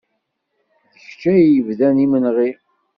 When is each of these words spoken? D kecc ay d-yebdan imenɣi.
D 0.93 0.95
kecc 1.03 1.21
ay 1.31 1.41
d-yebdan 1.45 2.03
imenɣi. 2.05 2.51